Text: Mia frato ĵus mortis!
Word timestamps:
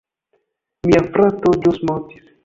Mia 0.87 1.01
frato 1.17 1.51
ĵus 1.67 1.77
mortis! 1.91 2.33